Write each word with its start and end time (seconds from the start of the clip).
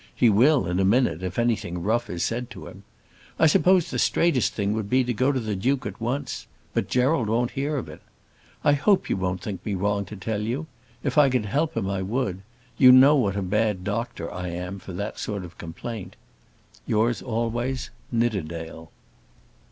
He 0.15 0.31
will, 0.31 0.65
in 0.65 0.79
a 0.79 0.83
minute, 0.83 1.21
if 1.21 1.37
anything 1.37 1.83
rough 1.83 2.09
is 2.09 2.23
said 2.23 2.49
to 2.49 2.65
him. 2.65 2.81
I 3.37 3.45
suppose 3.45 3.91
the 3.91 3.99
straightest 3.99 4.55
thing 4.55 4.73
would 4.73 4.89
be 4.89 5.03
to 5.03 5.13
go 5.13 5.31
to 5.31 5.39
the 5.39 5.55
Duke 5.55 5.85
at 5.85 6.01
once, 6.01 6.47
but 6.73 6.89
Gerald 6.89 7.27
won't 7.29 7.51
hear 7.51 7.77
of 7.77 7.87
it. 7.87 8.01
I 8.63 8.73
hope 8.73 9.11
you 9.11 9.15
won't 9.15 9.41
think 9.43 9.63
me 9.63 9.75
wrong 9.75 10.05
to 10.05 10.15
tell 10.15 10.41
you. 10.41 10.65
If 11.03 11.19
I 11.19 11.29
could 11.29 11.45
help 11.45 11.77
him 11.77 11.87
I 11.87 12.01
would. 12.01 12.41
You 12.79 12.91
know 12.91 13.15
what 13.15 13.35
a 13.35 13.43
bad 13.43 13.83
doctor 13.83 14.33
I 14.33 14.47
am 14.47 14.79
for 14.79 14.91
that 14.93 15.19
sort 15.19 15.45
of 15.45 15.59
complaint. 15.59 16.15
Yours 16.87 17.21
always, 17.21 17.91
NIDDERDALE. 18.11 18.89